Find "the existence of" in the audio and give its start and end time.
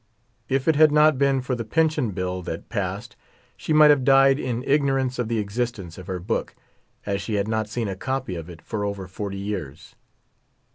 5.27-6.07